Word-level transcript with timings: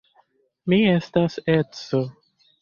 Mi 0.73 0.79
estas 0.93 1.37
edzo. 1.57 2.01